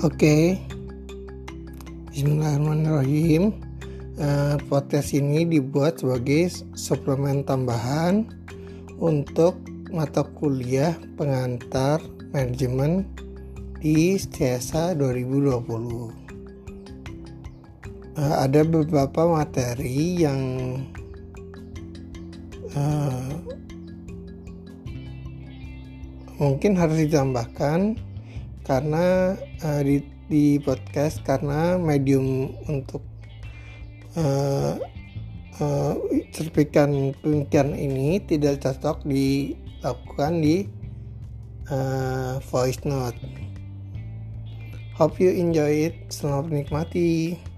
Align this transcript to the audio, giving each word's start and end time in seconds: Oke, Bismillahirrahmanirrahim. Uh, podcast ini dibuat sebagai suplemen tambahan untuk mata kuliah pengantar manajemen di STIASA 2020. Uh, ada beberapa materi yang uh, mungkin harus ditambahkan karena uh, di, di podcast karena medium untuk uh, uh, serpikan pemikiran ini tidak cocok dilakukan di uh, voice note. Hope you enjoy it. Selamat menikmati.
Oke, 0.00 0.56
Bismillahirrahmanirrahim. 2.08 3.52
Uh, 4.16 4.56
podcast 4.72 5.12
ini 5.12 5.44
dibuat 5.44 6.00
sebagai 6.00 6.48
suplemen 6.72 7.44
tambahan 7.44 8.24
untuk 8.96 9.60
mata 9.92 10.24
kuliah 10.24 10.96
pengantar 11.20 12.00
manajemen 12.32 13.04
di 13.76 14.16
STIASA 14.16 14.96
2020. 14.96 15.68
Uh, 15.68 16.08
ada 18.40 18.64
beberapa 18.64 19.28
materi 19.28 20.24
yang 20.24 20.40
uh, 22.72 23.36
mungkin 26.40 26.72
harus 26.72 27.04
ditambahkan 27.04 28.00
karena 28.64 29.36
uh, 29.64 29.80
di, 29.82 30.04
di 30.30 30.44
podcast 30.62 31.24
karena 31.26 31.76
medium 31.80 32.54
untuk 32.68 33.02
uh, 34.16 34.78
uh, 35.60 35.94
serpikan 36.30 37.12
pemikiran 37.20 37.74
ini 37.74 38.22
tidak 38.24 38.62
cocok 38.62 39.02
dilakukan 39.04 40.32
di 40.40 40.56
uh, 41.70 42.38
voice 42.48 42.82
note. 42.86 43.16
Hope 45.00 45.16
you 45.16 45.32
enjoy 45.32 45.88
it. 45.88 45.96
Selamat 46.12 46.52
menikmati. 46.52 47.49